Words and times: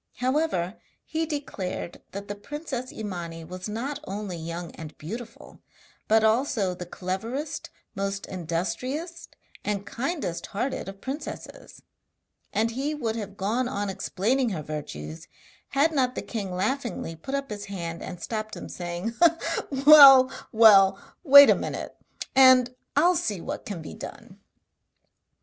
However, 0.15 0.81
he 1.05 1.27
declared 1.27 2.01
that 2.11 2.27
the 2.27 2.33
princess 2.33 2.91
Imani 2.91 3.43
was 3.43 3.69
not 3.69 3.99
only 4.05 4.35
young 4.35 4.71
and 4.71 4.97
beautiful, 4.97 5.59
but 6.07 6.23
also 6.23 6.73
the 6.73 6.87
cleverest, 6.87 7.69
most 7.93 8.25
industrious, 8.25 9.27
and 9.63 9.85
kindest 9.85 10.47
hearted 10.47 10.89
of 10.89 11.01
princesses; 11.01 11.83
and 12.51 12.71
he 12.71 12.95
would 12.95 13.15
have 13.15 13.37
gone 13.37 13.67
on 13.67 13.91
explaining 13.91 14.49
her 14.49 14.63
virtues 14.63 15.27
had 15.67 15.91
not 15.91 16.15
the 16.15 16.23
king 16.23 16.51
laughingly 16.51 17.15
put 17.15 17.35
up 17.35 17.51
his 17.51 17.65
hand 17.65 18.01
and 18.01 18.19
stopped 18.19 18.55
him 18.57 18.69
saying: 18.69 19.13
'Well, 19.85 20.31
well, 20.51 20.99
wait 21.23 21.51
a 21.51 21.55
minute, 21.55 21.95
and 22.35 22.73
I 22.95 23.05
will 23.05 23.15
see 23.15 23.39
what 23.39 23.67
can 23.67 23.83
be 23.83 23.93
done.' 23.93 24.39